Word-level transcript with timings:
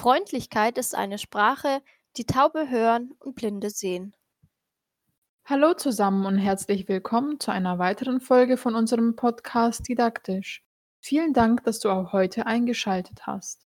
Freundlichkeit 0.00 0.78
ist 0.78 0.94
eine 0.94 1.18
Sprache, 1.18 1.82
die 2.16 2.24
Taube 2.24 2.70
hören 2.70 3.12
und 3.18 3.34
Blinde 3.34 3.68
sehen. 3.68 4.14
Hallo 5.44 5.74
zusammen 5.74 6.24
und 6.24 6.38
herzlich 6.38 6.88
willkommen 6.88 7.38
zu 7.38 7.50
einer 7.50 7.78
weiteren 7.78 8.20
Folge 8.20 8.56
von 8.56 8.74
unserem 8.74 9.14
Podcast 9.14 9.86
Didaktisch. 9.86 10.64
Vielen 11.00 11.34
Dank, 11.34 11.64
dass 11.64 11.80
du 11.80 11.90
auch 11.90 12.14
heute 12.14 12.46
eingeschaltet 12.46 13.26
hast. 13.26 13.66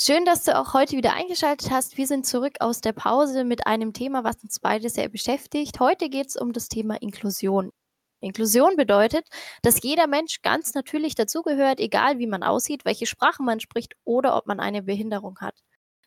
Schön, 0.00 0.24
dass 0.24 0.44
du 0.44 0.56
auch 0.56 0.74
heute 0.74 0.96
wieder 0.96 1.14
eingeschaltet 1.14 1.72
hast. 1.72 1.98
Wir 1.98 2.06
sind 2.06 2.24
zurück 2.24 2.58
aus 2.60 2.80
der 2.80 2.92
Pause 2.92 3.42
mit 3.42 3.66
einem 3.66 3.92
Thema, 3.92 4.22
was 4.22 4.40
uns 4.44 4.60
beide 4.60 4.88
sehr 4.90 5.08
beschäftigt. 5.08 5.80
Heute 5.80 6.08
geht 6.08 6.28
es 6.28 6.36
um 6.36 6.52
das 6.52 6.68
Thema 6.68 7.02
Inklusion. 7.02 7.72
Inklusion 8.20 8.76
bedeutet, 8.76 9.26
dass 9.62 9.82
jeder 9.82 10.06
Mensch 10.06 10.40
ganz 10.42 10.72
natürlich 10.74 11.16
dazugehört, 11.16 11.80
egal 11.80 12.20
wie 12.20 12.28
man 12.28 12.44
aussieht, 12.44 12.84
welche 12.84 13.06
Sprache 13.06 13.42
man 13.42 13.58
spricht 13.58 13.96
oder 14.04 14.36
ob 14.36 14.46
man 14.46 14.60
eine 14.60 14.84
Behinderung 14.84 15.40
hat. 15.40 15.58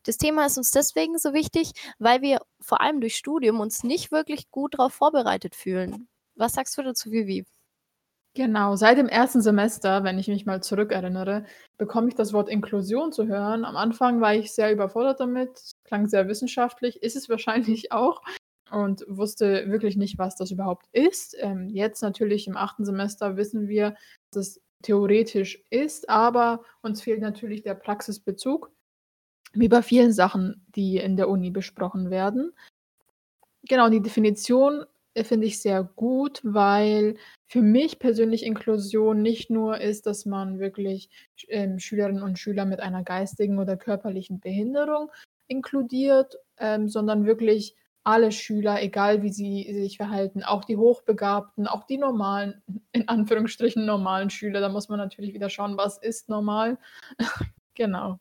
Das 0.04 0.18
Thema 0.18 0.46
ist 0.46 0.58
uns 0.58 0.72
deswegen 0.72 1.18
so 1.18 1.34
wichtig, 1.34 1.74
weil 2.00 2.22
wir 2.22 2.40
vor 2.62 2.80
allem 2.80 3.02
durch 3.02 3.18
Studium 3.18 3.60
uns 3.60 3.84
nicht 3.84 4.10
wirklich 4.10 4.50
gut 4.52 4.76
darauf 4.76 4.94
vorbereitet 4.94 5.54
fühlen. 5.54 6.08
Was 6.36 6.54
sagst 6.54 6.78
du 6.78 6.82
dazu, 6.82 7.12
Vivi? 7.12 7.46
Genau, 8.34 8.78
seit 8.78 8.98
dem 8.98 9.10
ersten 9.10 9.42
Semester, 9.42 10.06
wenn 10.06 10.18
ich 10.18 10.30
mich 10.30 10.46
mal 10.46 10.64
zurückerinnere, 10.64 11.44
bekomme 11.78 12.08
ich 12.08 12.16
das 12.16 12.32
Wort 12.32 12.48
Inklusion 12.48 13.12
zu 13.12 13.28
hören. 13.28 13.66
Am 13.66 13.76
Anfang 13.76 14.22
war 14.22 14.34
ich 14.34 14.54
sehr 14.54 14.72
überfordert 14.72 15.20
damit, 15.20 15.74
klang 15.84 16.08
sehr 16.08 16.30
wissenschaftlich, 16.30 17.04
ist 17.04 17.18
es 17.18 17.28
wahrscheinlich 17.30 17.92
auch 17.92 18.22
und 18.72 19.04
wusste 19.10 19.70
wirklich 19.70 19.98
nicht, 19.98 20.18
was 20.18 20.38
das 20.38 20.50
überhaupt 20.50 20.88
ist. 20.94 21.36
Ähm, 21.40 21.68
jetzt 21.70 22.02
natürlich 22.02 22.48
im 22.48 22.56
achten 22.56 22.86
Semester 22.86 23.36
wissen 23.36 23.68
wir, 23.68 23.96
dass 24.32 24.48
es 24.48 24.62
theoretisch 24.82 25.62
ist, 25.70 26.10
aber 26.10 26.64
uns 26.82 27.02
fehlt 27.02 27.20
natürlich 27.22 27.64
der 27.64 27.76
Praxisbezug, 27.76 28.72
wie 29.52 29.68
bei 29.68 29.82
vielen 29.82 30.14
Sachen, 30.14 30.66
die 30.76 30.98
in 30.98 31.18
der 31.18 31.28
Uni 31.28 31.52
besprochen 31.52 32.10
werden. 32.10 32.54
Genau, 33.64 33.90
die 33.90 34.02
Definition 34.02 34.86
finde 35.16 35.48
ich 35.48 35.62
sehr 35.62 35.84
gut, 35.84 36.40
weil 36.44 37.16
für 37.48 37.62
mich 37.62 38.00
persönlich 38.00 38.46
Inklusion 38.46 39.22
nicht 39.22 39.50
nur 39.50 39.80
ist, 39.80 40.08
dass 40.08 40.26
man 40.26 40.60
wirklich 40.60 41.10
ähm, 41.50 41.80
Schülerinnen 41.80 42.24
und 42.24 42.40
Schüler 42.40 42.66
mit 42.66 42.80
einer 42.80 43.04
geistigen 43.04 43.60
oder 43.60 43.78
körperlichen 43.78 44.40
Behinderung 44.40 45.12
inkludiert, 45.48 46.38
ähm, 46.58 46.88
sondern 46.88 47.26
wirklich 47.26 47.76
alle 48.04 48.32
Schüler, 48.32 48.82
egal 48.82 49.22
wie 49.22 49.32
sie 49.32 49.72
sich 49.74 49.98
verhalten, 49.98 50.44
auch 50.44 50.64
die 50.64 50.78
Hochbegabten, 50.78 51.68
auch 51.68 51.84
die 51.84 51.98
normalen, 51.98 52.62
in 52.94 53.08
Anführungsstrichen 53.08 53.86
normalen 53.86 54.30
Schüler. 54.30 54.62
Da 54.62 54.70
muss 54.70 54.90
man 54.90 54.98
natürlich 54.98 55.34
wieder 55.34 55.50
schauen, 55.50 55.78
was 55.78 55.98
ist 55.98 56.30
normal. 56.30 56.78
genau. 57.76 58.20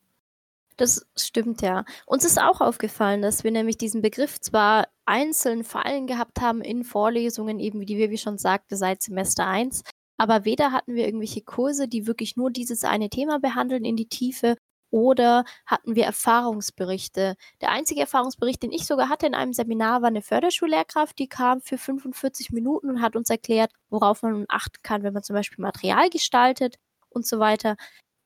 Das 0.80 1.06
stimmt 1.14 1.60
ja. 1.60 1.84
Uns 2.06 2.24
ist 2.24 2.40
auch 2.40 2.62
aufgefallen, 2.62 3.20
dass 3.20 3.44
wir 3.44 3.50
nämlich 3.50 3.76
diesen 3.76 4.00
Begriff 4.00 4.40
zwar 4.40 4.88
einzeln 5.04 5.62
Fallen 5.62 6.06
gehabt 6.06 6.40
haben 6.40 6.62
in 6.62 6.84
Vorlesungen, 6.84 7.60
eben 7.60 7.80
wie 7.80 7.98
Vivi 7.98 8.16
schon 8.16 8.38
sagte, 8.38 8.76
seit 8.76 9.02
Semester 9.02 9.46
1, 9.46 9.82
aber 10.16 10.46
weder 10.46 10.72
hatten 10.72 10.94
wir 10.94 11.04
irgendwelche 11.04 11.42
Kurse, 11.42 11.86
die 11.86 12.06
wirklich 12.06 12.36
nur 12.36 12.50
dieses 12.50 12.84
eine 12.84 13.10
Thema 13.10 13.40
behandeln 13.40 13.84
in 13.84 13.94
die 13.96 14.08
Tiefe, 14.08 14.56
oder 14.90 15.44
hatten 15.66 15.94
wir 15.96 16.04
Erfahrungsberichte. 16.04 17.36
Der 17.60 17.70
einzige 17.70 18.00
Erfahrungsbericht, 18.00 18.62
den 18.62 18.72
ich 18.72 18.86
sogar 18.86 19.10
hatte 19.10 19.26
in 19.26 19.34
einem 19.34 19.52
Seminar, 19.52 20.00
war 20.00 20.08
eine 20.08 20.22
Förderschullehrkraft, 20.22 21.18
die 21.18 21.28
kam 21.28 21.60
für 21.60 21.76
45 21.78 22.52
Minuten 22.52 22.88
und 22.88 23.02
hat 23.02 23.16
uns 23.16 23.28
erklärt, 23.28 23.70
worauf 23.90 24.22
man 24.22 24.46
achten 24.48 24.78
kann, 24.82 25.02
wenn 25.02 25.12
man 25.12 25.22
zum 25.22 25.34
Beispiel 25.34 25.62
Material 25.62 26.08
gestaltet 26.08 26.76
und 27.10 27.26
so 27.26 27.38
weiter. 27.38 27.76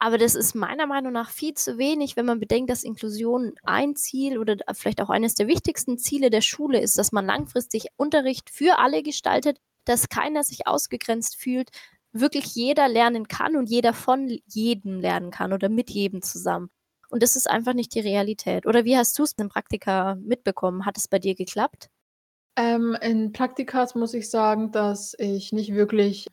Aber 0.04 0.18
das 0.18 0.34
ist 0.34 0.54
meiner 0.54 0.86
Meinung 0.86 1.14
nach 1.14 1.30
viel 1.30 1.54
zu 1.54 1.78
wenig, 1.78 2.14
wenn 2.14 2.26
man 2.26 2.38
bedenkt, 2.38 2.68
dass 2.68 2.84
Inklusion 2.84 3.54
ein 3.62 3.96
Ziel 3.96 4.36
oder 4.36 4.58
vielleicht 4.74 5.00
auch 5.00 5.08
eines 5.08 5.34
der 5.34 5.46
wichtigsten 5.46 5.96
Ziele 5.96 6.28
der 6.28 6.42
Schule 6.42 6.78
ist, 6.78 6.98
dass 6.98 7.10
man 7.10 7.24
langfristig 7.24 7.86
Unterricht 7.96 8.50
für 8.50 8.78
alle 8.78 9.02
gestaltet, 9.02 9.56
dass 9.86 10.10
keiner 10.10 10.44
sich 10.44 10.66
ausgegrenzt 10.66 11.36
fühlt, 11.36 11.70
wirklich 12.12 12.54
jeder 12.54 12.86
lernen 12.86 13.28
kann 13.28 13.56
und 13.56 13.70
jeder 13.70 13.94
von 13.94 14.28
jedem 14.44 15.00
lernen 15.00 15.30
kann 15.30 15.54
oder 15.54 15.70
mit 15.70 15.88
jedem 15.88 16.20
zusammen. 16.20 16.68
Und 17.08 17.22
das 17.22 17.34
ist 17.34 17.48
einfach 17.48 17.72
nicht 17.72 17.94
die 17.94 18.00
Realität. 18.00 18.66
Oder 18.66 18.84
wie 18.84 18.98
hast 18.98 19.18
du 19.18 19.22
es 19.22 19.32
im 19.38 19.48
Praktika 19.48 20.16
mitbekommen? 20.16 20.84
Hat 20.84 20.98
es 20.98 21.08
bei 21.08 21.18
dir 21.18 21.34
geklappt? 21.34 21.88
Ähm, 22.56 22.94
in 23.00 23.32
Praktikas 23.32 23.94
muss 23.94 24.12
ich 24.12 24.28
sagen, 24.28 24.70
dass 24.70 25.16
ich 25.18 25.54
nicht 25.54 25.74
wirklich 25.74 26.26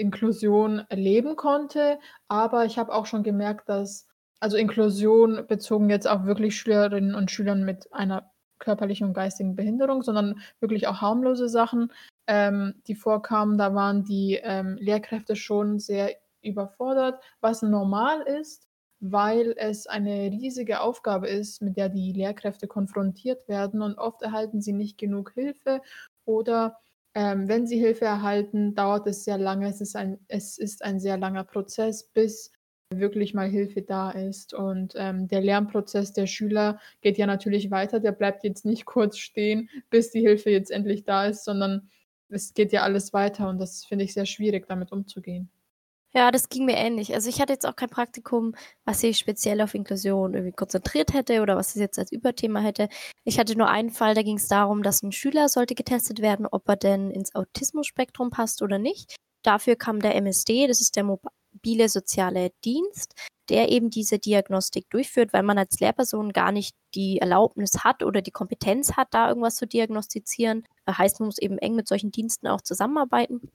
Inklusion 0.00 0.82
erleben 0.88 1.36
konnte, 1.36 1.98
aber 2.28 2.64
ich 2.64 2.78
habe 2.78 2.92
auch 2.92 3.06
schon 3.06 3.22
gemerkt, 3.22 3.68
dass 3.68 4.06
also 4.40 4.56
Inklusion 4.56 5.46
bezogen 5.46 5.90
jetzt 5.90 6.08
auch 6.08 6.24
wirklich 6.24 6.56
Schülerinnen 6.56 7.14
und 7.14 7.30
Schülern 7.30 7.64
mit 7.64 7.92
einer 7.92 8.30
körperlichen 8.58 9.08
und 9.08 9.14
geistigen 9.14 9.56
Behinderung, 9.56 10.02
sondern 10.02 10.40
wirklich 10.60 10.86
auch 10.86 11.00
harmlose 11.00 11.48
Sachen, 11.48 11.92
ähm, 12.26 12.74
die 12.86 12.94
vorkamen. 12.94 13.58
Da 13.58 13.74
waren 13.74 14.04
die 14.04 14.38
ähm, 14.42 14.76
Lehrkräfte 14.80 15.36
schon 15.36 15.78
sehr 15.78 16.16
überfordert, 16.42 17.22
was 17.40 17.62
normal 17.62 18.22
ist, 18.22 18.66
weil 19.00 19.54
es 19.56 19.86
eine 19.86 20.30
riesige 20.30 20.80
Aufgabe 20.80 21.28
ist, 21.28 21.62
mit 21.62 21.76
der 21.76 21.88
die 21.88 22.12
Lehrkräfte 22.12 22.66
konfrontiert 22.66 23.48
werden 23.48 23.82
und 23.82 23.98
oft 23.98 24.22
erhalten 24.22 24.60
sie 24.60 24.72
nicht 24.72 24.98
genug 24.98 25.32
Hilfe 25.32 25.80
oder 26.24 26.78
ähm, 27.14 27.48
wenn 27.48 27.66
sie 27.66 27.78
Hilfe 27.78 28.04
erhalten, 28.04 28.74
dauert 28.74 29.06
es 29.06 29.24
sehr 29.24 29.38
lange. 29.38 29.68
Es 29.68 29.80
ist, 29.80 29.96
ein, 29.96 30.18
es 30.28 30.58
ist 30.58 30.84
ein 30.84 31.00
sehr 31.00 31.18
langer 31.18 31.44
Prozess, 31.44 32.04
bis 32.04 32.52
wirklich 32.92 33.34
mal 33.34 33.48
Hilfe 33.48 33.82
da 33.82 34.10
ist. 34.10 34.54
Und 34.54 34.94
ähm, 34.96 35.28
der 35.28 35.40
Lernprozess 35.40 36.12
der 36.12 36.26
Schüler 36.26 36.80
geht 37.00 37.18
ja 37.18 37.26
natürlich 37.26 37.70
weiter. 37.70 38.00
Der 38.00 38.12
bleibt 38.12 38.44
jetzt 38.44 38.64
nicht 38.64 38.84
kurz 38.86 39.18
stehen, 39.18 39.68
bis 39.90 40.10
die 40.10 40.20
Hilfe 40.20 40.50
jetzt 40.50 40.70
endlich 40.70 41.04
da 41.04 41.26
ist, 41.26 41.44
sondern 41.44 41.90
es 42.28 42.54
geht 42.54 42.72
ja 42.72 42.82
alles 42.82 43.12
weiter 43.12 43.48
und 43.48 43.58
das 43.58 43.84
finde 43.84 44.04
ich 44.04 44.14
sehr 44.14 44.26
schwierig, 44.26 44.66
damit 44.68 44.92
umzugehen. 44.92 45.50
Ja, 46.12 46.32
das 46.32 46.48
ging 46.48 46.64
mir 46.64 46.76
ähnlich. 46.76 47.14
Also 47.14 47.28
ich 47.28 47.40
hatte 47.40 47.52
jetzt 47.52 47.66
auch 47.66 47.76
kein 47.76 47.88
Praktikum, 47.88 48.54
was 48.84 49.00
sich 49.00 49.16
speziell 49.18 49.60
auf 49.60 49.74
Inklusion 49.74 50.34
irgendwie 50.34 50.52
konzentriert 50.52 51.12
hätte 51.12 51.40
oder 51.40 51.56
was 51.56 51.68
es 51.70 51.76
jetzt 51.76 51.98
als 52.00 52.10
Überthema 52.10 52.60
hätte. 52.60 52.88
Ich 53.24 53.38
hatte 53.38 53.56
nur 53.56 53.68
einen 53.68 53.90
Fall, 53.90 54.14
da 54.14 54.22
ging 54.22 54.36
es 54.36 54.48
darum, 54.48 54.82
dass 54.82 55.02
ein 55.02 55.12
Schüler 55.12 55.48
sollte 55.48 55.76
getestet 55.76 56.20
werden, 56.20 56.46
ob 56.50 56.68
er 56.68 56.76
denn 56.76 57.10
ins 57.12 57.34
Autismus-Spektrum 57.36 58.30
passt 58.30 58.60
oder 58.62 58.78
nicht. 58.78 59.14
Dafür 59.44 59.76
kam 59.76 60.00
der 60.00 60.16
MSD, 60.16 60.66
das 60.66 60.80
ist 60.80 60.96
der 60.96 61.04
mobile 61.04 61.88
soziale 61.88 62.50
Dienst, 62.64 63.14
der 63.48 63.68
eben 63.70 63.88
diese 63.90 64.18
Diagnostik 64.18 64.90
durchführt, 64.90 65.32
weil 65.32 65.44
man 65.44 65.58
als 65.58 65.78
Lehrperson 65.78 66.32
gar 66.32 66.50
nicht 66.50 66.74
die 66.94 67.18
Erlaubnis 67.18 67.84
hat 67.84 68.02
oder 68.02 68.20
die 68.20 68.32
Kompetenz 68.32 68.96
hat, 68.96 69.08
da 69.12 69.28
irgendwas 69.28 69.56
zu 69.56 69.66
diagnostizieren. 69.66 70.64
Das 70.86 70.98
heißt, 70.98 71.20
man 71.20 71.28
muss 71.28 71.38
eben 71.38 71.58
eng 71.58 71.76
mit 71.76 71.86
solchen 71.86 72.10
Diensten 72.10 72.48
auch 72.48 72.60
zusammenarbeiten. 72.62 73.50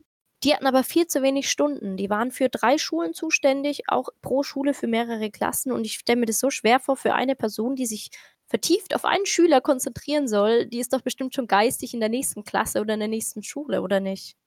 Die 0.45 0.53
hatten 0.53 0.67
aber 0.67 0.83
viel 0.83 1.07
zu 1.07 1.23
wenig 1.23 1.49
Stunden. 1.49 1.97
Die 1.97 2.11
waren 2.11 2.29
für 2.29 2.49
drei 2.49 2.77
Schulen 2.77 3.15
zuständig, 3.15 3.85
auch 3.87 4.09
pro 4.21 4.43
Schule 4.43 4.75
für 4.75 4.85
mehrere 4.85 5.31
Klassen. 5.31 5.71
Und 5.71 5.85
ich 5.85 5.93
stelle 5.93 6.19
mir 6.19 6.27
das 6.27 6.37
so 6.37 6.51
schwer 6.51 6.79
vor 6.79 6.95
für 6.95 7.15
eine 7.15 7.35
Person, 7.35 7.75
die 7.75 7.87
sich 7.87 8.11
vertieft 8.45 8.93
auf 8.93 9.05
einen 9.05 9.25
Schüler 9.25 9.59
konzentrieren 9.59 10.27
soll. 10.27 10.67
Die 10.67 10.79
ist 10.79 10.93
doch 10.93 11.01
bestimmt 11.01 11.33
schon 11.33 11.47
geistig 11.47 11.95
in 11.95 11.99
der 11.99 12.09
nächsten 12.09 12.43
Klasse 12.43 12.81
oder 12.81 12.93
in 12.93 12.99
der 12.99 13.09
nächsten 13.09 13.41
Schule, 13.41 13.81
oder 13.81 13.99
nicht? 13.99 14.37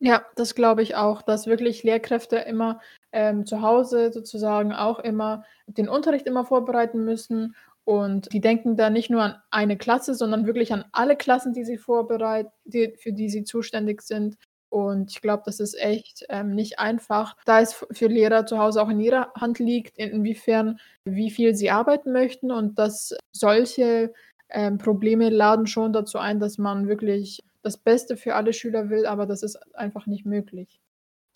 Ja, 0.00 0.26
das 0.36 0.54
glaube 0.54 0.82
ich 0.82 0.96
auch, 0.96 1.22
dass 1.22 1.46
wirklich 1.46 1.82
Lehrkräfte 1.82 2.36
immer 2.36 2.82
ähm, 3.10 3.46
zu 3.46 3.62
Hause 3.62 4.12
sozusagen 4.12 4.74
auch 4.74 4.98
immer 4.98 5.44
den 5.66 5.88
Unterricht 5.88 6.26
immer 6.26 6.44
vorbereiten 6.44 7.06
müssen. 7.06 7.56
Und 7.84 8.30
die 8.34 8.40
denken 8.42 8.76
da 8.76 8.90
nicht 8.90 9.08
nur 9.08 9.22
an 9.22 9.36
eine 9.50 9.78
Klasse, 9.78 10.14
sondern 10.14 10.44
wirklich 10.44 10.74
an 10.74 10.84
alle 10.92 11.16
Klassen, 11.16 11.54
die 11.54 11.64
sie 11.64 11.78
vorbereiten, 11.78 12.50
die, 12.64 12.94
für 12.98 13.14
die 13.14 13.30
sie 13.30 13.44
zuständig 13.44 14.02
sind. 14.02 14.36
Und 14.72 15.10
ich 15.10 15.20
glaube, 15.20 15.42
das 15.44 15.60
ist 15.60 15.78
echt 15.78 16.24
ähm, 16.30 16.54
nicht 16.54 16.78
einfach, 16.78 17.36
da 17.44 17.60
es 17.60 17.84
für 17.90 18.06
Lehrer 18.06 18.46
zu 18.46 18.56
Hause 18.56 18.80
auch 18.80 18.88
in 18.88 19.00
ihrer 19.00 19.30
Hand 19.38 19.58
liegt, 19.58 19.98
inwiefern, 19.98 20.80
wie 21.04 21.30
viel 21.30 21.54
sie 21.54 21.70
arbeiten 21.70 22.10
möchten 22.10 22.50
und 22.50 22.78
dass 22.78 23.14
solche 23.32 24.14
ähm, 24.48 24.78
Probleme 24.78 25.28
laden 25.28 25.66
schon 25.66 25.92
dazu 25.92 26.16
ein, 26.16 26.40
dass 26.40 26.56
man 26.56 26.88
wirklich 26.88 27.42
das 27.60 27.76
Beste 27.76 28.16
für 28.16 28.34
alle 28.34 28.54
Schüler 28.54 28.88
will, 28.88 29.04
aber 29.04 29.26
das 29.26 29.42
ist 29.42 29.56
einfach 29.76 30.06
nicht 30.06 30.24
möglich. 30.24 30.80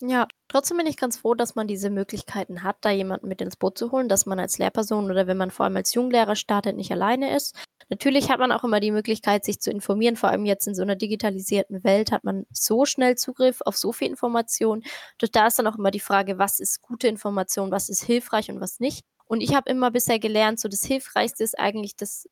Ja, 0.01 0.27
trotzdem 0.47 0.77
bin 0.77 0.85
ich 0.85 0.95
ganz 0.95 1.17
froh, 1.17 1.33
dass 1.33 1.55
man 1.55 1.67
diese 1.67 1.89
Möglichkeiten 1.89 2.61
hat, 2.61 2.77
da 2.81 2.91
jemanden 2.91 3.27
mit 3.27 3.41
ins 3.41 3.55
Boot 3.55 3.79
zu 3.79 3.91
holen, 3.91 4.07
dass 4.07 4.27
man 4.27 4.39
als 4.39 4.59
Lehrperson 4.59 5.09
oder 5.09 5.25
wenn 5.25 5.37
man 5.37 5.49
vor 5.49 5.65
allem 5.65 5.75
als 5.75 5.91
Junglehrer 5.95 6.35
startet, 6.35 6.75
nicht 6.75 6.91
alleine 6.91 7.35
ist. 7.35 7.55
Natürlich 7.89 8.29
hat 8.29 8.39
man 8.39 8.51
auch 8.51 8.63
immer 8.63 8.79
die 8.79 8.91
Möglichkeit, 8.91 9.43
sich 9.43 9.59
zu 9.59 9.71
informieren. 9.71 10.15
Vor 10.15 10.29
allem 10.29 10.45
jetzt 10.45 10.67
in 10.67 10.75
so 10.75 10.83
einer 10.83 10.95
digitalisierten 10.95 11.83
Welt 11.83 12.11
hat 12.11 12.23
man 12.23 12.45
so 12.51 12.85
schnell 12.85 13.15
Zugriff 13.15 13.61
auf 13.65 13.75
so 13.75 13.91
viel 13.91 14.09
Information. 14.09 14.83
Doch 15.17 15.29
da 15.29 15.47
ist 15.47 15.57
dann 15.57 15.65
auch 15.67 15.77
immer 15.79 15.89
die 15.89 15.99
Frage, 15.99 16.37
was 16.37 16.59
ist 16.59 16.83
gute 16.83 17.07
Information, 17.07 17.71
was 17.71 17.89
ist 17.89 18.03
hilfreich 18.03 18.51
und 18.51 18.61
was 18.61 18.79
nicht. 18.79 19.03
Und 19.25 19.41
ich 19.41 19.55
habe 19.55 19.71
immer 19.71 19.89
bisher 19.89 20.19
gelernt, 20.19 20.59
so 20.59 20.69
das 20.69 20.83
Hilfreichste 20.85 21.43
ist 21.43 21.57
eigentlich 21.57 21.95
das 21.95 22.29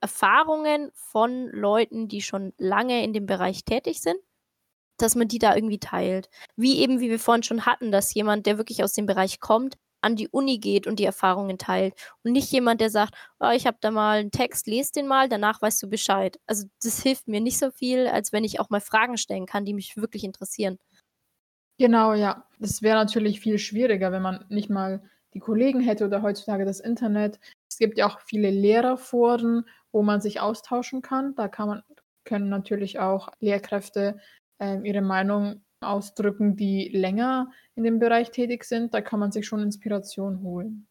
Erfahrungen 0.00 0.90
von 0.94 1.48
Leuten, 1.48 2.08
die 2.08 2.20
schon 2.20 2.52
lange 2.58 3.02
in 3.04 3.14
dem 3.14 3.26
Bereich 3.26 3.64
tätig 3.64 4.02
sind, 4.02 4.18
dass 4.98 5.16
man 5.16 5.28
die 5.28 5.38
da 5.38 5.54
irgendwie 5.54 5.78
teilt. 5.78 6.28
Wie 6.56 6.78
eben, 6.78 7.00
wie 7.00 7.10
wir 7.10 7.18
vorhin 7.18 7.42
schon 7.42 7.66
hatten, 7.66 7.90
dass 7.92 8.14
jemand, 8.14 8.46
der 8.46 8.58
wirklich 8.58 8.82
aus 8.82 8.92
dem 8.92 9.06
Bereich 9.06 9.40
kommt, 9.40 9.76
an 10.04 10.16
die 10.16 10.28
Uni 10.28 10.58
geht 10.58 10.86
und 10.86 10.98
die 10.98 11.04
Erfahrungen 11.04 11.56
teilt. 11.56 11.94
Und 12.22 12.32
nicht 12.32 12.52
jemand, 12.52 12.80
der 12.82 12.90
sagt, 12.90 13.14
oh, 13.40 13.50
ich 13.54 13.66
habe 13.66 13.78
da 13.80 13.90
mal 13.90 14.18
einen 14.18 14.30
Text, 14.30 14.66
lese 14.66 14.92
den 14.92 15.06
mal, 15.06 15.28
danach 15.30 15.62
weißt 15.62 15.82
du 15.82 15.88
Bescheid. 15.88 16.38
Also 16.46 16.66
das 16.82 17.02
hilft 17.02 17.26
mir 17.26 17.40
nicht 17.40 17.58
so 17.58 17.70
viel, 17.70 18.06
als 18.06 18.30
wenn 18.30 18.44
ich 18.44 18.60
auch 18.60 18.68
mal 18.68 18.82
Fragen 18.82 19.16
stellen 19.16 19.46
kann, 19.46 19.64
die 19.64 19.72
mich 19.72 19.96
wirklich 19.96 20.24
interessieren. 20.24 20.78
Genau, 21.78 22.12
ja. 22.12 22.46
Das 22.58 22.82
wäre 22.82 22.96
natürlich 22.96 23.40
viel 23.40 23.58
schwieriger, 23.58 24.12
wenn 24.12 24.22
man 24.22 24.44
nicht 24.48 24.68
mal 24.68 25.02
die 25.32 25.40
Kollegen 25.40 25.80
hätte 25.80 26.04
oder 26.04 26.22
heutzutage 26.22 26.64
das 26.64 26.80
Internet. 26.80 27.40
Es 27.68 27.78
gibt 27.78 27.98
ja 27.98 28.06
auch 28.06 28.20
viele 28.20 28.50
Lehrerforen, 28.50 29.64
wo 29.90 30.02
man 30.02 30.20
sich 30.20 30.38
austauschen 30.38 31.02
kann. 31.02 31.34
Da 31.34 31.48
kann 31.48 31.68
man, 31.68 31.82
können 32.24 32.50
natürlich 32.50 32.98
auch 32.98 33.30
Lehrkräfte 33.40 34.20
äh, 34.58 34.78
ihre 34.82 35.02
Meinung 35.02 35.62
ausdrücken, 35.80 36.56
die 36.56 36.88
länger 36.88 37.50
in 37.74 37.84
dem 37.84 37.98
Bereich 37.98 38.30
tätig 38.30 38.64
sind. 38.64 38.94
Da 38.94 39.00
kann 39.00 39.20
man 39.20 39.32
sich 39.32 39.46
schon 39.46 39.60
Inspiration 39.60 40.42
holen. 40.42 40.86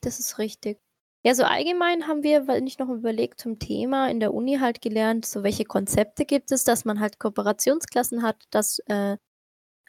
Das 0.00 0.18
ist 0.18 0.38
richtig. 0.38 0.78
Ja, 1.24 1.34
so 1.36 1.44
allgemein 1.44 2.08
haben 2.08 2.24
wir, 2.24 2.48
weil 2.48 2.66
ich 2.66 2.78
noch 2.78 2.88
überlegt, 2.88 3.38
zum 3.38 3.60
Thema 3.60 4.10
in 4.10 4.18
der 4.18 4.34
Uni 4.34 4.58
halt 4.58 4.80
gelernt, 4.80 5.24
so 5.24 5.44
welche 5.44 5.64
Konzepte 5.64 6.24
gibt 6.24 6.50
es, 6.50 6.64
dass 6.64 6.84
man 6.84 6.98
halt 6.98 7.20
Kooperationsklassen 7.20 8.24
hat, 8.24 8.42
dass 8.50 8.80
äh, 8.86 9.16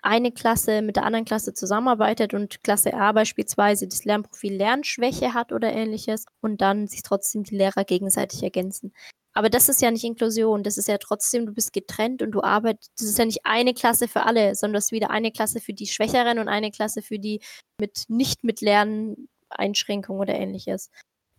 eine 0.03 0.31
Klasse 0.31 0.83
mit 0.83 0.97
der 0.97 1.05
anderen 1.05 1.25
Klasse 1.25 1.53
zusammenarbeitet 1.53 2.35
und 2.35 2.63
Klasse 2.63 2.93
A 2.93 3.13
beispielsweise 3.13 3.87
das 3.87 4.05
Lernprofil 4.05 4.53
Lernschwäche 4.53 5.33
hat 5.33 5.51
oder 5.51 5.73
ähnliches 5.73 6.25
und 6.41 6.61
dann 6.61 6.87
sich 6.87 7.01
trotzdem 7.01 7.43
die 7.43 7.55
Lehrer 7.55 7.83
gegenseitig 7.83 8.43
ergänzen. 8.43 8.93
Aber 9.33 9.49
das 9.49 9.67
ist 9.67 9.81
ja 9.81 9.89
nicht 9.89 10.03
Inklusion, 10.03 10.63
das 10.63 10.77
ist 10.77 10.87
ja 10.87 10.97
trotzdem, 10.99 11.45
du 11.45 11.53
bist 11.53 11.73
getrennt 11.73 12.21
und 12.21 12.31
du 12.31 12.43
arbeitest, 12.43 12.91
das 12.99 13.07
ist 13.07 13.17
ja 13.17 13.25
nicht 13.25 13.45
eine 13.45 13.73
Klasse 13.73 14.07
für 14.07 14.23
alle, 14.23 14.53
sondern 14.55 14.75
das 14.75 14.85
ist 14.85 14.91
wieder 14.91 15.09
eine 15.09 15.31
Klasse 15.31 15.59
für 15.59 15.73
die 15.73 15.87
Schwächeren 15.87 16.37
und 16.37 16.47
eine 16.47 16.69
Klasse 16.69 17.01
für 17.01 17.17
die 17.17 17.41
mit 17.79 18.05
nicht 18.09 18.43
mit 18.43 18.61
Lerneinschränkungen 18.61 20.21
oder 20.21 20.35
ähnliches. 20.35 20.91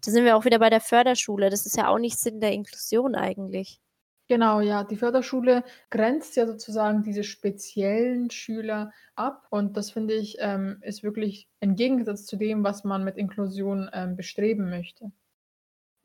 Da 0.04 0.10
sind 0.10 0.24
wir 0.24 0.36
auch 0.36 0.44
wieder 0.44 0.58
bei 0.58 0.70
der 0.70 0.80
Förderschule. 0.80 1.50
Das 1.50 1.66
ist 1.66 1.76
ja 1.76 1.88
auch 1.88 1.98
nicht 1.98 2.18
Sinn 2.18 2.40
der 2.40 2.52
Inklusion 2.52 3.14
eigentlich. 3.14 3.80
Genau, 4.26 4.60
ja. 4.60 4.84
Die 4.84 4.96
Förderschule 4.96 5.64
grenzt 5.90 6.36
ja 6.36 6.46
sozusagen 6.46 7.02
diese 7.02 7.24
speziellen 7.24 8.30
Schüler 8.30 8.90
ab 9.14 9.46
und 9.50 9.76
das 9.76 9.90
finde 9.90 10.14
ich, 10.14 10.36
ähm, 10.40 10.78
ist 10.80 11.02
wirklich 11.02 11.48
im 11.60 11.76
Gegensatz 11.76 12.24
zu 12.24 12.36
dem, 12.36 12.64
was 12.64 12.84
man 12.84 13.04
mit 13.04 13.18
Inklusion 13.18 13.90
ähm, 13.92 14.16
bestreben 14.16 14.70
möchte. 14.70 15.12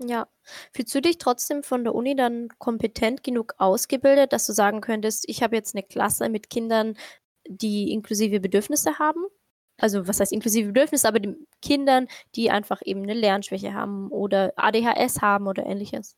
Ja. 0.01 0.27
Fühlst 0.73 0.95
du 0.95 1.01
dich 1.01 1.17
trotzdem 1.17 1.63
von 1.63 1.83
der 1.83 1.93
Uni 1.93 2.15
dann 2.15 2.47
kompetent 2.57 3.23
genug 3.23 3.53
ausgebildet, 3.57 4.31
dass 4.31 4.45
du 4.45 4.53
sagen 4.53 4.81
könntest, 4.81 5.25
ich 5.27 5.43
habe 5.43 5.55
jetzt 5.55 5.75
eine 5.75 5.83
Klasse 5.83 6.29
mit 6.29 6.49
Kindern, 6.49 6.95
die 7.47 7.91
inklusive 7.91 8.39
Bedürfnisse 8.39 8.97
haben? 8.97 9.25
Also 9.77 10.07
was 10.07 10.19
heißt 10.19 10.31
inklusive 10.31 10.67
Bedürfnisse, 10.67 11.07
aber 11.07 11.19
den 11.19 11.47
Kindern, 11.61 12.07
die 12.35 12.49
einfach 12.49 12.81
eben 12.83 13.03
eine 13.03 13.13
Lernschwäche 13.13 13.73
haben 13.73 14.09
oder 14.09 14.53
ADHS 14.55 15.21
haben 15.21 15.47
oder 15.47 15.65
ähnliches. 15.65 16.15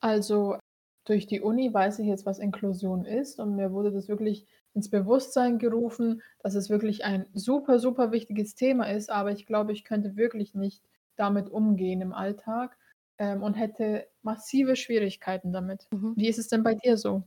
Also 0.00 0.56
durch 1.04 1.26
die 1.26 1.40
Uni 1.40 1.72
weiß 1.72 1.98
ich 2.00 2.06
jetzt, 2.06 2.26
was 2.26 2.38
Inklusion 2.38 3.04
ist 3.04 3.40
und 3.40 3.56
mir 3.56 3.72
wurde 3.72 3.92
das 3.92 4.08
wirklich 4.08 4.46
ins 4.74 4.88
Bewusstsein 4.88 5.58
gerufen, 5.58 6.22
dass 6.40 6.54
es 6.54 6.70
wirklich 6.70 7.04
ein 7.04 7.26
super, 7.34 7.78
super 7.78 8.12
wichtiges 8.12 8.54
Thema 8.54 8.84
ist, 8.84 9.10
aber 9.10 9.32
ich 9.32 9.46
glaube, 9.46 9.72
ich 9.72 9.84
könnte 9.84 10.16
wirklich 10.16 10.54
nicht 10.54 10.82
damit 11.16 11.50
umgehen 11.50 12.00
im 12.00 12.12
Alltag 12.12 12.76
ähm, 13.22 13.42
und 13.44 13.54
hätte 13.54 14.08
massive 14.22 14.74
Schwierigkeiten 14.76 15.52
damit. 15.52 15.86
Mhm. 15.92 16.14
Wie 16.16 16.28
ist 16.28 16.38
es 16.38 16.48
denn 16.48 16.64
bei 16.64 16.74
dir 16.74 16.96
so? 16.96 17.22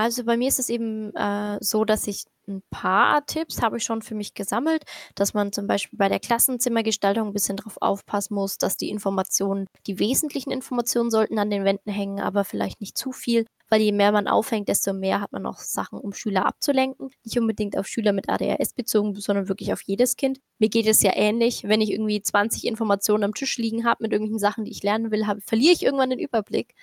Also 0.00 0.22
bei 0.22 0.36
mir 0.36 0.46
ist 0.46 0.60
es 0.60 0.68
eben 0.68 1.12
äh, 1.16 1.58
so, 1.60 1.84
dass 1.84 2.06
ich 2.06 2.22
ein 2.46 2.62
paar 2.70 3.26
Tipps 3.26 3.60
habe 3.60 3.78
ich 3.78 3.82
schon 3.82 4.00
für 4.00 4.14
mich 4.14 4.32
gesammelt, 4.32 4.84
dass 5.16 5.34
man 5.34 5.52
zum 5.52 5.66
Beispiel 5.66 5.98
bei 5.98 6.08
der 6.08 6.20
Klassenzimmergestaltung 6.20 7.26
ein 7.26 7.32
bisschen 7.32 7.56
darauf 7.56 7.78
aufpassen 7.80 8.34
muss, 8.34 8.58
dass 8.58 8.76
die 8.76 8.90
Informationen, 8.90 9.66
die 9.88 9.98
wesentlichen 9.98 10.52
Informationen 10.52 11.10
sollten 11.10 11.40
an 11.40 11.50
den 11.50 11.64
Wänden 11.64 11.90
hängen, 11.90 12.20
aber 12.20 12.44
vielleicht 12.44 12.80
nicht 12.80 12.96
zu 12.96 13.10
viel, 13.10 13.44
weil 13.70 13.80
je 13.80 13.90
mehr 13.90 14.12
man 14.12 14.28
aufhängt, 14.28 14.68
desto 14.68 14.92
mehr 14.92 15.20
hat 15.20 15.32
man 15.32 15.44
auch 15.46 15.58
Sachen, 15.58 15.98
um 15.98 16.12
Schüler 16.12 16.46
abzulenken. 16.46 17.10
Nicht 17.24 17.36
unbedingt 17.36 17.76
auf 17.76 17.88
Schüler 17.88 18.12
mit 18.12 18.28
ADHS 18.28 18.74
bezogen, 18.74 19.16
sondern 19.16 19.48
wirklich 19.48 19.72
auf 19.72 19.82
jedes 19.82 20.14
Kind. 20.14 20.38
Mir 20.60 20.68
geht 20.68 20.86
es 20.86 21.02
ja 21.02 21.10
ähnlich, 21.16 21.64
wenn 21.64 21.80
ich 21.80 21.90
irgendwie 21.90 22.22
20 22.22 22.66
Informationen 22.66 23.24
am 23.24 23.34
Tisch 23.34 23.58
liegen 23.58 23.84
habe 23.84 24.04
mit 24.04 24.12
irgendwelchen 24.12 24.38
Sachen, 24.38 24.64
die 24.64 24.70
ich 24.70 24.84
lernen 24.84 25.10
will, 25.10 25.26
hab, 25.26 25.42
verliere 25.42 25.72
ich 25.72 25.82
irgendwann 25.82 26.10
den 26.10 26.20
Überblick. 26.20 26.76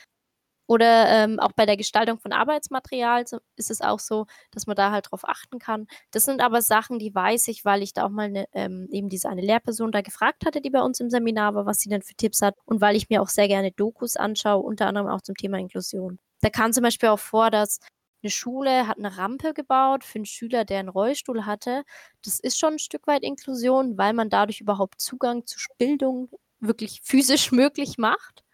Oder 0.67 1.07
ähm, 1.09 1.39
auch 1.39 1.51
bei 1.51 1.65
der 1.65 1.77
Gestaltung 1.77 2.19
von 2.19 2.31
Arbeitsmaterial 2.31 3.23
ist 3.55 3.71
es 3.71 3.81
auch 3.81 3.99
so, 3.99 4.25
dass 4.51 4.65
man 4.65 4.75
da 4.75 4.91
halt 4.91 5.11
drauf 5.11 5.21
achten 5.23 5.59
kann. 5.59 5.87
Das 6.11 6.25
sind 6.25 6.41
aber 6.41 6.61
Sachen, 6.61 6.97
die 6.99 7.13
weiß 7.13 7.47
ich, 7.49 7.65
weil 7.65 7.83
ich 7.83 7.93
da 7.93 8.05
auch 8.05 8.09
mal 8.09 8.29
ne, 8.29 8.45
ähm, 8.53 8.87
eben 8.91 9.09
diese 9.09 9.29
eine 9.29 9.41
Lehrperson 9.41 9.91
da 9.91 10.01
gefragt 10.01 10.45
hatte, 10.45 10.61
die 10.61 10.71
bei 10.71 10.81
uns 10.81 10.99
im 10.99 11.09
Seminar 11.09 11.53
war, 11.53 11.65
was 11.65 11.79
sie 11.79 11.89
denn 11.89 12.01
für 12.01 12.15
Tipps 12.15 12.41
hat 12.41 12.55
und 12.65 12.81
weil 12.81 12.95
ich 12.95 13.09
mir 13.09 13.21
auch 13.21 13.29
sehr 13.29 13.47
gerne 13.47 13.71
Dokus 13.71 14.17
anschaue, 14.17 14.63
unter 14.63 14.87
anderem 14.87 15.07
auch 15.07 15.21
zum 15.21 15.35
Thema 15.35 15.59
Inklusion. 15.59 16.19
Da 16.41 16.49
kam 16.49 16.73
zum 16.73 16.83
Beispiel 16.83 17.09
auch 17.09 17.19
vor, 17.19 17.51
dass 17.51 17.79
eine 18.23 18.31
Schule 18.31 18.87
hat 18.87 18.97
eine 18.97 19.17
Rampe 19.17 19.53
gebaut 19.53 20.03
für 20.03 20.17
einen 20.17 20.25
Schüler, 20.25 20.65
der 20.65 20.79
einen 20.79 20.89
Rollstuhl 20.89 21.45
hatte. 21.45 21.83
Das 22.23 22.39
ist 22.39 22.57
schon 22.57 22.73
ein 22.73 22.79
Stück 22.79 23.05
weit 23.05 23.23
Inklusion, 23.23 23.99
weil 23.99 24.13
man 24.13 24.29
dadurch 24.29 24.61
überhaupt 24.61 24.99
Zugang 24.99 25.45
zu 25.45 25.59
Bildung 25.77 26.29
wirklich 26.59 27.01
physisch 27.03 27.51
möglich 27.51 27.97
macht. 27.99 28.44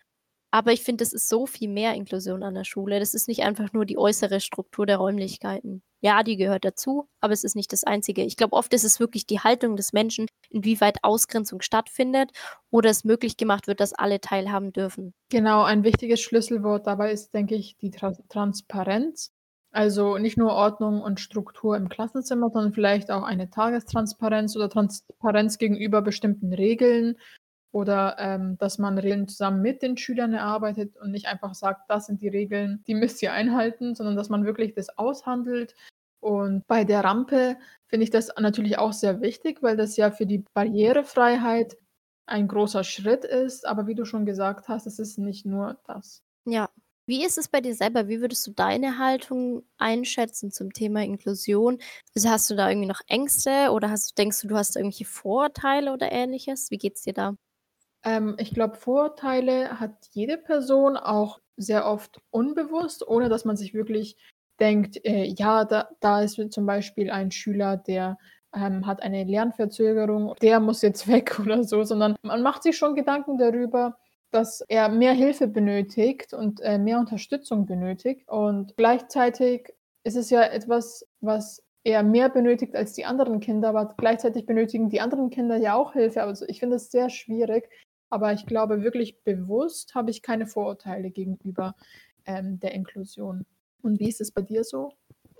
Aber 0.51 0.74
ich 0.74 0.83
finde, 0.83 1.01
das 1.01 1.13
ist 1.13 1.30
so 1.30 1.45
viel 1.45 1.69
mehr 1.69 1.94
Inklusion 1.95 2.44
an 2.44 2.53
der 2.53 2.65
Schule. 2.65 3.00
Das 3.00 3.13
ist 3.13 3.30
nicht 3.30 3.44
einfach 3.44 3.71
nur 3.71 3.86
die 3.86 3.98
äußere 3.98 4.42
Struktur 4.42 4.86
der 4.86 4.98
Räumlichkeiten. 4.98 5.81
Ja, 6.01 6.24
die 6.24 6.36
gehört 6.36 6.65
dazu, 6.65 7.07
aber 7.21 7.31
es 7.31 7.44
ist 7.44 7.56
nicht 7.56 7.71
das 7.71 7.83
Einzige. 7.83 8.24
Ich 8.24 8.36
glaube, 8.36 8.56
oft 8.56 8.74
ist 8.74 8.83
es 8.83 9.00
wirklich 9.00 9.27
die 9.27 9.39
Haltung 9.39 9.75
des 9.75 9.94
Menschen, 9.94 10.25
inwieweit 10.50 11.03
Ausgrenzung 11.03 11.62
stattfindet 11.62 12.31
oder 12.69 12.89
es 12.89 13.06
möglich 13.06 13.38
gemacht 13.38 13.68
wird, 13.68 13.80
dass 13.80 13.94
alle 13.94 14.19
teilhaben 14.19 14.74
dürfen. 14.74 15.13
Genau, 15.30 15.63
ein 15.63 15.83
wichtiges 15.83 16.19
Schlüsselwort 16.19 16.86
dabei 16.86 17.12
ist, 17.12 17.33
denke 17.33 17.56
ich, 17.56 17.77
die 17.77 17.92
Tra 17.92 18.13
Transparenz. 18.30 19.31
Also 19.74 20.18
nicht 20.18 20.38
nur 20.38 20.51
Ordnung 20.51 21.01
und 21.01 21.21
Struktur 21.21 21.77
im 21.77 21.88
Klassenzimmer, 21.88 22.50
sondern 22.50 22.74
vielleicht 22.74 23.09
auch 23.09 23.24
eine 23.24 23.50
Tagestransparenz 23.50 24.56
oder 24.57 24.69
Transparenz 24.69 25.59
gegenüber 25.59 26.01
bestimmten 26.01 26.51
Regeln 26.51 27.15
oder 27.71 28.18
ähm, 28.19 28.57
dass 28.57 28.77
man 28.77 28.97
Regeln 28.97 29.27
zusammen 29.27 29.62
mit 29.62 29.81
den 29.81 29.97
Schülern 29.97 30.33
erarbeitet 30.33 30.97
und 30.97 31.12
nicht 31.12 31.27
einfach 31.27 31.53
sagt, 31.53 31.89
das 31.89 32.07
sind 32.07 32.21
die 32.21 32.27
Regeln, 32.27 32.84
die 32.88 32.95
müsst 32.95 33.22
ihr 33.22 33.34
einhalten, 33.34 33.95
sondern 33.95 34.15
dass 34.15 34.29
man 34.29 34.45
wirklich 34.45 34.74
das 34.74 34.98
aushandelt. 34.98 35.75
Und 36.19 36.67
bei 36.67 36.84
der 36.84 37.03
Rampe 37.03 37.57
finde 37.88 38.03
ich 38.03 38.10
das 38.10 38.29
natürlich 38.38 38.77
auch 38.77 38.93
sehr 38.93 39.22
wichtig, 39.22 39.63
weil 39.63 39.77
das 39.77 39.98
ja 39.98 40.12
für 40.12 40.25
die 40.25 40.45
Barrierefreiheit 40.53 41.77
ein 42.25 42.48
großer 42.48 42.84
Schritt 42.84 43.25
ist. 43.25 43.65
Aber 43.65 43.88
wie 43.88 43.95
du 43.95 44.05
schon 44.05 44.25
gesagt 44.25 44.67
hast, 44.67 44.86
es 44.86 45.00
ist 45.00 45.17
nicht 45.17 45.45
nur 45.45 45.79
das. 45.88 46.24
Ja. 46.45 46.69
Wie 47.07 47.25
ist 47.25 47.38
es 47.38 47.50
bei 47.50 47.60
dir 47.60 47.74
selber? 47.74 48.07
Wie 48.07 48.22
würdest 48.22 48.45
du 48.45 48.51
deine 48.51 49.00
Haltung 49.00 49.63
einschätzen 49.77 50.51
zum 50.51 50.72
Thema 50.72 51.03
Inklusion? 51.03 51.79
Also 52.15 52.29
hast 52.29 52.50
du 52.50 52.55
da 52.55 52.69
irgendwie 52.69 52.88
noch 52.88 53.01
Ängste 53.07 53.72
oder 53.72 53.89
hast, 53.89 54.17
denkst 54.17 54.41
du, 54.41 54.48
du 54.48 54.55
hast 54.55 54.75
irgendwelche 54.75 55.05
Vorurteile 55.05 55.93
oder 55.93 56.12
ähnliches? 56.12 56.69
Wie 56.69 56.77
geht 56.77 56.98
es 56.98 57.01
dir 57.01 57.13
da? 57.13 57.36
Ähm, 58.03 58.36
ich 58.39 58.53
glaube, 58.53 58.75
Vorurteile 58.75 59.79
hat 59.79 59.91
jede 60.12 60.38
Person 60.38 60.98
auch 60.98 61.39
sehr 61.58 61.86
oft 61.86 62.20
unbewusst, 62.31 63.08
ohne 63.08 63.29
dass 63.29 63.46
man 63.46 63.58
sich 63.58 63.74
wirklich 63.74 64.17
denkt, 64.60 65.03
äh, 65.05 65.24
ja, 65.24 65.65
da, 65.65 65.89
da 66.00 66.22
ist 66.22 66.39
zum 66.51 66.65
Beispiel 66.65 67.10
ein 67.12 67.31
Schüler, 67.31 67.77
der 67.77 68.17
ähm, 68.55 68.86
hat 68.86 69.01
eine 69.01 69.24
Lernverzögerung, 69.24 70.36
der 70.41 70.60
muss 70.60 70.81
jetzt 70.81 71.08
weg 71.12 71.39
oder 71.39 71.63
so, 71.63 71.84
sondern 71.84 72.15
man 72.22 72.41
macht 72.41 72.63
sich 72.63 72.77
schon 72.77 72.96
Gedanken 72.96 73.38
darüber, 73.38 73.98
dass 74.31 74.62
er 74.62 74.89
mehr 74.89 75.13
Hilfe 75.13 75.48
benötigt 75.48 76.34
und 76.34 76.62
äh, 76.62 76.77
mehr 76.77 77.00
Unterstützung 77.00 77.65
benötigt. 77.65 78.27
Und 78.29 78.75
gleichzeitig 78.77 79.74
ist 80.03 80.15
es 80.15 80.29
ja 80.29 80.43
etwas, 80.43 81.05
was 81.20 81.62
er 81.84 82.03
mehr 82.03 82.29
benötigt 82.29 82.75
als 82.75 82.93
die 82.93 83.05
anderen 83.05 83.39
Kinder, 83.39 83.70
aber 83.70 83.93
gleichzeitig 83.98 84.46
benötigen 84.46 84.89
die 84.89 85.01
anderen 85.01 85.29
Kinder 85.31 85.58
ja 85.58 85.74
auch 85.75 85.93
Hilfe. 85.93 86.24
Also 86.24 86.46
ich 86.48 86.60
finde 86.60 86.75
es 86.77 86.91
sehr 86.91 87.10
schwierig, 87.10 87.70
aber 88.12 88.34
ich 88.34 88.46
glaube, 88.46 88.84
wirklich 88.84 89.24
bewusst 89.24 89.96
habe 89.96 90.12
ich 90.12 90.22
keine 90.22 90.46
Vorurteile 90.46 91.10
gegenüber 91.12 91.75
ähm, 92.25 92.60
der 92.60 92.74
Inklusion. 92.74 93.46
Und 93.82 94.00
wie 94.00 94.10
ist 94.10 94.22
es 94.22 94.32
bei 94.32 94.41
dir 94.41 94.63
so? 94.63 94.94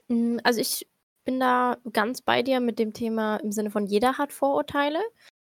Hm, 0.10 0.40
also 0.44 0.60
ich 0.60 0.88
bin 1.24 1.40
da 1.40 1.78
ganz 1.94 2.22
bei 2.22 2.42
dir 2.42 2.60
mit 2.60 2.80
dem 2.80 2.94
Thema 2.94 3.38
im 3.38 3.52
Sinne 3.52 3.72
von 3.72 3.86
jeder 3.86 4.18
hat 4.18 4.34
Vorurteile. 4.34 5.00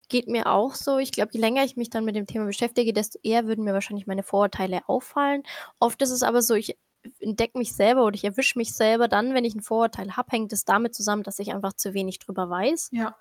Geht 0.09 0.29
mir 0.29 0.47
auch 0.47 0.75
so. 0.75 0.99
Ich 0.99 1.11
glaube, 1.11 1.31
je 1.33 1.41
länger 1.41 1.65
ich 1.65 1.77
mich 1.77 1.91
dann 1.91 2.05
mit 2.05 2.15
dem 2.15 2.27
Thema 2.27 2.45
beschäftige, 2.45 2.93
desto 2.93 3.19
eher 3.23 3.47
würden 3.47 3.65
mir 3.65 3.73
wahrscheinlich 3.73 4.07
meine 4.07 4.23
Vorurteile 4.23 4.89
auffallen. 4.89 5.43
Oft 5.81 6.01
ist 6.03 6.11
es 6.11 6.23
aber 6.23 6.43
so, 6.43 6.55
ich 6.55 6.79
entdecke 7.19 7.59
mich 7.59 7.75
selber 7.75 8.05
oder 8.05 8.15
ich 8.15 8.25
erwische 8.25 8.59
mich 8.59 8.75
selber 8.75 9.09
dann, 9.09 9.35
wenn 9.35 9.45
ich 9.45 9.55
ein 9.55 9.63
Vorurteil 9.63 10.17
habe, 10.17 10.31
hängt 10.31 10.53
es 10.53 10.65
damit 10.65 10.95
zusammen, 10.95 11.23
dass 11.23 11.39
ich 11.39 11.53
einfach 11.53 11.73
zu 11.73 11.95
wenig 11.95 12.19
drüber 12.19 12.49
weiß. 12.51 12.91
Ja. 12.93 13.17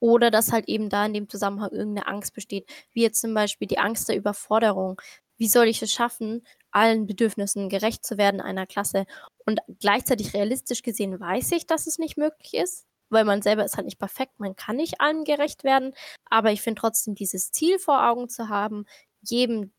Oder 0.00 0.30
dass 0.30 0.52
halt 0.52 0.68
eben 0.68 0.88
da 0.88 1.06
in 1.06 1.14
dem 1.14 1.28
Zusammenhang 1.28 1.70
irgendeine 1.72 2.06
Angst 2.06 2.34
besteht, 2.34 2.68
wie 2.92 3.02
jetzt 3.02 3.20
zum 3.20 3.34
Beispiel 3.34 3.66
die 3.68 3.78
Angst 3.78 4.08
der 4.08 4.16
Überforderung. 4.16 5.00
wie 5.38 5.48
soll 5.48 5.68
ich 5.68 5.82
es 5.82 5.92
schaffen, 5.92 6.44
allen 6.72 7.06
Bedürfnissen 7.06 7.68
gerecht 7.68 8.04
zu 8.04 8.18
werden 8.18 8.40
einer 8.40 8.66
Klasse? 8.66 9.06
Und 9.46 9.60
gleichzeitig 9.80 10.34
realistisch 10.34 10.82
gesehen 10.82 11.18
weiß 11.18 11.52
ich, 11.52 11.66
dass 11.66 11.86
es 11.86 11.98
nicht 11.98 12.16
möglich 12.18 12.54
ist, 12.54 12.86
weil 13.10 13.24
man 13.24 13.40
selber 13.42 13.64
ist 13.64 13.76
halt 13.76 13.86
nicht 13.86 13.98
perfekt, 13.98 14.38
man 14.40 14.56
kann 14.56 14.76
nicht 14.76 15.00
allem 15.00 15.24
gerecht 15.24 15.64
werden, 15.64 15.94
aber 16.26 16.52
ich 16.52 16.60
finde 16.62 16.80
trotzdem 16.80 17.14
dieses 17.14 17.52
Ziel 17.52 17.78
vor 17.78 18.04
Augen 18.06 18.28
zu 18.28 18.48
haben, 18.48 18.84
jedem 19.22 19.72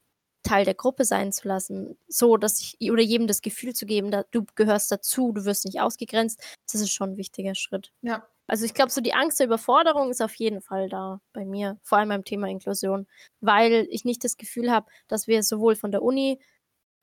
Teil 0.43 0.65
der 0.65 0.73
Gruppe 0.73 1.03
sein 1.05 1.31
zu 1.33 1.47
lassen, 1.47 1.97
so 2.07 2.37
dass 2.37 2.59
ich 2.61 2.91
oder 2.91 3.03
jedem 3.03 3.27
das 3.27 3.41
Gefühl 3.41 3.73
zu 3.73 3.85
geben, 3.85 4.09
da, 4.11 4.23
du 4.31 4.45
gehörst 4.55 4.91
dazu, 4.91 5.33
du 5.33 5.45
wirst 5.45 5.65
nicht 5.65 5.81
ausgegrenzt, 5.81 6.41
das 6.71 6.81
ist 6.81 6.91
schon 6.91 7.11
ein 7.11 7.17
wichtiger 7.17 7.55
Schritt. 7.55 7.91
Ja. 8.01 8.25
Also 8.49 8.65
ich 8.65 8.73
glaube, 8.73 8.89
so 8.91 8.99
die 8.99 9.13
Angst 9.13 9.39
der 9.39 9.45
Überforderung 9.45 10.09
ist 10.09 10.21
auf 10.21 10.33
jeden 10.35 10.61
Fall 10.61 10.89
da 10.89 11.21
bei 11.33 11.45
mir, 11.45 11.77
vor 11.83 11.99
allem 11.99 12.09
beim 12.09 12.25
Thema 12.25 12.47
Inklusion, 12.49 13.05
weil 13.41 13.87
ich 13.91 14.05
nicht 14.05 14.23
das 14.23 14.37
Gefühl 14.37 14.71
habe, 14.71 14.87
dass 15.07 15.27
wir 15.27 15.43
sowohl 15.43 15.75
von 15.75 15.91
der 15.91 16.01
Uni 16.01 16.41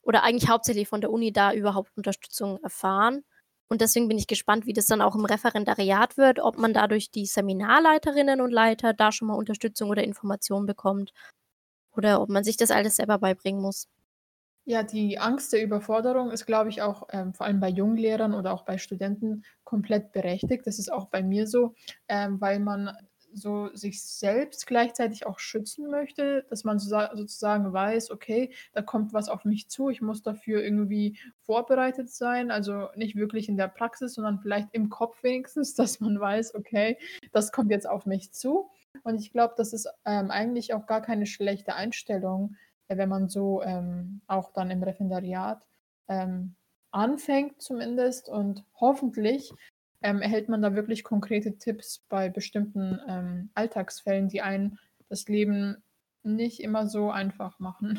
oder 0.03 0.25
eigentlich 0.25 0.51
hauptsächlich 0.51 0.89
von 0.89 1.01
der 1.01 1.13
Uni 1.13 1.33
da 1.33 1.53
überhaupt 1.53 1.97
Unterstützung 1.97 2.61
erfahren. 2.65 3.25
Und 3.69 3.81
deswegen 3.81 4.09
bin 4.09 4.19
ich 4.19 4.27
gespannt, 4.27 4.67
wie 4.67 4.73
das 4.73 4.87
dann 4.87 5.01
auch 5.03 5.15
im 5.15 5.25
Referendariat 5.25 6.17
wird, 6.17 6.41
ob 6.41 6.59
man 6.59 6.73
dadurch 6.75 7.11
die 7.13 7.27
Seminarleiterinnen 7.27 8.41
und 8.41 8.51
Leiter 8.51 8.93
da 8.93 9.13
schon 9.13 9.29
mal 9.29 9.35
Unterstützung 9.35 9.91
oder 9.91 10.05
Informationen 10.05 10.67
bekommt 10.67 11.13
oder 11.97 12.21
ob 12.21 12.29
man 12.29 12.45
sich 12.45 12.57
das 12.57 12.73
alles 12.73 12.97
selber 12.97 13.19
beibringen 13.19 13.63
muss. 13.63 13.89
Ja, 14.69 14.83
die 14.83 15.17
Angst 15.21 15.53
der 15.53 15.63
Überforderung 15.63 16.33
ist, 16.33 16.45
glaube 16.45 16.71
ich, 16.71 16.83
auch 16.83 17.07
ähm, 17.13 17.33
vor 17.33 17.47
allem 17.47 17.61
bei 17.61 17.69
Junglehrern 17.69 18.35
oder 18.35 18.53
auch 18.53 18.65
bei 18.65 18.79
Studenten 18.79 19.45
komplett 19.63 20.11
berechtigt. 20.11 20.67
Das 20.67 20.81
ist 20.81 20.93
auch 20.93 21.07
bei 21.07 21.23
mir 21.23 21.47
so, 21.47 21.75
ähm, 22.09 22.41
weil 22.41 22.59
man 22.59 22.91
so 23.33 23.69
sich 23.75 24.03
selbst 24.03 24.67
gleichzeitig 24.67 25.25
auch 25.25 25.39
schützen 25.39 25.89
möchte, 25.89 26.45
dass 26.51 26.65
man 26.65 26.81
so, 26.81 26.99
sozusagen 27.15 27.73
weiß, 27.73 28.11
okay, 28.11 28.53
da 28.73 28.83
kommt 28.83 29.13
was 29.13 29.29
auf 29.29 29.45
mich 29.45 29.69
zu, 29.69 29.89
ich 29.89 30.03
muss 30.03 30.23
dafür 30.23 30.65
irgendwie 30.65 31.17
vorbereitet 31.43 32.11
sein, 32.11 32.51
also 32.51 32.89
nicht 32.97 33.15
wirklich 33.15 33.49
in 33.49 33.57
der 33.57 33.69
Praxis, 33.69 34.15
sondern 34.15 34.41
vielleicht 34.41 34.69
im 34.73 34.89
Kopf 34.89 35.23
wenigstens, 35.23 35.75
dass 35.77 36.01
man 36.01 36.19
weiß, 36.19 36.57
okay, 36.57 36.99
das 37.31 37.53
kommt 37.53 37.71
jetzt 37.71 37.89
auf 37.89 38.05
mich 38.05 38.33
zu. 38.33 38.69
Und 39.05 39.21
ich 39.21 39.31
glaube, 39.31 39.55
das 39.57 39.73
ist 39.73 39.89
ähm, 40.05 40.31
eigentlich 40.33 40.75
auch 40.75 40.87
gar 40.87 41.03
keine 41.03 41.27
schlechte 41.27 41.75
Einstellung, 41.75 42.57
wenn 42.89 43.09
man 43.09 43.29
so 43.29 43.63
ähm, 43.63 44.21
auch 44.27 44.53
dann 44.53 44.71
im 44.71 44.83
Referendariat 44.83 45.67
ähm, 46.09 46.55
anfängt 46.91 47.61
zumindest 47.61 48.29
und 48.29 48.65
hoffentlich 48.81 49.53
ähm, 50.03 50.23
erhält 50.23 50.49
man 50.49 50.63
da 50.63 50.75
wirklich 50.75 51.05
konkrete 51.05 51.59
Tipps 51.59 52.05
bei 52.09 52.29
bestimmten 52.29 53.01
ähm, 53.09 53.51
Alltagsfällen, 53.55 54.29
die 54.29 54.43
einen 54.43 54.79
das 55.09 55.29
Leben 55.29 55.83
nicht 56.23 56.61
immer 56.61 56.87
so 56.87 57.11
einfach 57.11 57.59
machen. 57.59 57.99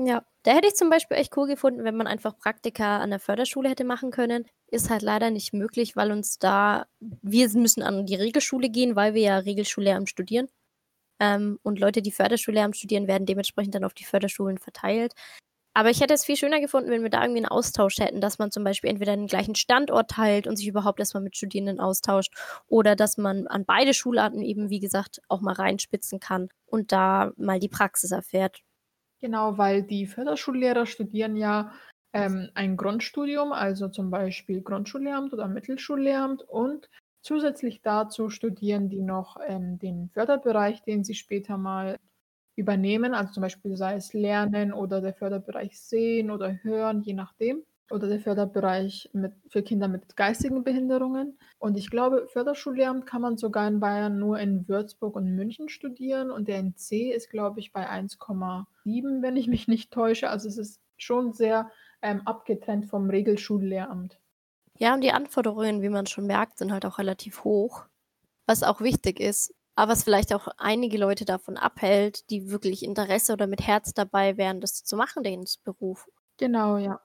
Ja, 0.00 0.24
da 0.44 0.54
hätte 0.54 0.68
ich 0.68 0.74
zum 0.74 0.90
Beispiel 0.90 1.16
echt 1.16 1.36
cool 1.36 1.48
gefunden, 1.48 1.82
wenn 1.82 1.96
man 1.96 2.06
einfach 2.06 2.38
Praktika 2.38 2.98
an 2.98 3.10
der 3.10 3.18
Förderschule 3.18 3.68
hätte 3.68 3.82
machen 3.82 4.12
können. 4.12 4.44
Ist 4.68 4.90
halt 4.90 5.02
leider 5.02 5.32
nicht 5.32 5.52
möglich, 5.52 5.96
weil 5.96 6.12
uns 6.12 6.38
da, 6.38 6.86
wir 7.00 7.48
müssen 7.54 7.82
an 7.82 8.06
die 8.06 8.14
Regelschule 8.14 8.70
gehen, 8.70 8.94
weil 8.94 9.14
wir 9.14 9.22
ja 9.22 9.38
Regelschullehramt 9.38 10.08
studieren. 10.08 10.46
Ähm, 11.20 11.58
und 11.62 11.78
Leute, 11.78 12.02
die 12.02 12.12
Förderschullehramt 12.12 12.76
studieren, 12.76 13.08
werden 13.08 13.26
dementsprechend 13.26 13.74
dann 13.74 13.84
auf 13.84 13.94
die 13.94 14.04
Förderschulen 14.04 14.58
verteilt. 14.58 15.14
Aber 15.74 15.90
ich 15.90 16.00
hätte 16.00 16.14
es 16.14 16.24
viel 16.24 16.36
schöner 16.36 16.60
gefunden, 16.60 16.90
wenn 16.90 17.04
wir 17.04 17.10
da 17.10 17.22
irgendwie 17.22 17.38
einen 17.38 17.46
Austausch 17.46 17.98
hätten, 17.98 18.20
dass 18.20 18.40
man 18.40 18.50
zum 18.50 18.64
Beispiel 18.64 18.90
entweder 18.90 19.14
den 19.14 19.28
gleichen 19.28 19.54
Standort 19.54 20.10
teilt 20.10 20.48
und 20.48 20.56
sich 20.56 20.66
überhaupt 20.66 20.98
erstmal 20.98 21.22
mit 21.22 21.36
Studierenden 21.36 21.78
austauscht 21.78 22.34
oder 22.66 22.96
dass 22.96 23.16
man 23.16 23.46
an 23.46 23.64
beide 23.64 23.94
Schularten 23.94 24.42
eben, 24.42 24.70
wie 24.70 24.80
gesagt, 24.80 25.20
auch 25.28 25.40
mal 25.40 25.54
reinspitzen 25.54 26.18
kann 26.18 26.48
und 26.66 26.90
da 26.90 27.32
mal 27.36 27.60
die 27.60 27.68
Praxis 27.68 28.10
erfährt. 28.10 28.62
Genau, 29.20 29.56
weil 29.56 29.84
die 29.84 30.06
Förderschullehrer 30.06 30.84
studieren 30.84 31.36
ja 31.36 31.72
ähm, 32.12 32.50
ein 32.54 32.76
Grundstudium, 32.76 33.52
also 33.52 33.88
zum 33.88 34.10
Beispiel 34.10 34.62
Grundschullehramt 34.62 35.32
oder 35.32 35.46
Mittelschullehramt 35.46 36.42
und 36.42 36.88
zusätzlich 37.20 37.82
dazu 37.82 38.30
studieren 38.30 38.88
die 38.88 39.02
noch 39.02 39.36
ähm, 39.46 39.78
den 39.78 40.10
Förderbereich, 40.10 40.82
den 40.82 41.04
sie 41.04 41.14
später 41.14 41.58
mal 41.58 41.98
übernehmen, 42.56 43.14
also 43.14 43.32
zum 43.32 43.42
Beispiel 43.42 43.76
sei 43.76 43.94
es 43.94 44.12
Lernen 44.12 44.72
oder 44.72 45.00
der 45.00 45.14
Förderbereich 45.14 45.80
Sehen 45.80 46.30
oder 46.30 46.62
Hören, 46.62 47.02
je 47.02 47.14
nachdem 47.14 47.62
oder 47.90 48.08
der 48.08 48.20
Förderbereich 48.20 49.08
mit, 49.12 49.32
für 49.48 49.62
Kinder 49.62 49.88
mit 49.88 50.16
geistigen 50.16 50.62
Behinderungen. 50.62 51.38
Und 51.58 51.78
ich 51.78 51.90
glaube, 51.90 52.26
Förderschullehramt 52.28 53.06
kann 53.06 53.22
man 53.22 53.36
sogar 53.36 53.66
in 53.66 53.80
Bayern 53.80 54.18
nur 54.18 54.38
in 54.38 54.68
Würzburg 54.68 55.16
und 55.16 55.34
München 55.34 55.68
studieren. 55.68 56.30
Und 56.30 56.48
der 56.48 56.58
NC 56.58 57.14
ist, 57.14 57.30
glaube 57.30 57.60
ich, 57.60 57.72
bei 57.72 57.88
1,7, 57.88 59.22
wenn 59.22 59.36
ich 59.36 59.48
mich 59.48 59.68
nicht 59.68 59.90
täusche. 59.90 60.28
Also 60.28 60.48
es 60.48 60.58
ist 60.58 60.80
schon 60.96 61.32
sehr 61.32 61.70
ähm, 62.02 62.22
abgetrennt 62.26 62.86
vom 62.86 63.08
Regelschullehramt. 63.08 64.18
Ja, 64.78 64.94
und 64.94 65.02
die 65.02 65.12
Anforderungen, 65.12 65.82
wie 65.82 65.88
man 65.88 66.06
schon 66.06 66.26
merkt, 66.26 66.58
sind 66.58 66.72
halt 66.72 66.86
auch 66.86 66.98
relativ 66.98 67.44
hoch. 67.44 67.84
Was 68.46 68.62
auch 68.62 68.80
wichtig 68.80 69.20
ist, 69.20 69.52
aber 69.78 69.92
was 69.92 70.02
vielleicht 70.02 70.32
auch 70.34 70.48
einige 70.56 70.98
Leute 70.98 71.24
davon 71.24 71.56
abhält, 71.56 72.28
die 72.30 72.50
wirklich 72.50 72.82
Interesse 72.82 73.32
oder 73.32 73.46
mit 73.46 73.64
Herz 73.64 73.94
dabei 73.94 74.36
wären, 74.36 74.60
das 74.60 74.82
zu 74.82 74.96
machen, 74.96 75.22
den 75.22 75.44
Beruf. 75.64 76.08
Genau, 76.36 76.78
ja. 76.78 77.00